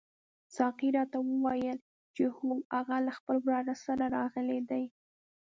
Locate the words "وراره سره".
3.45-4.05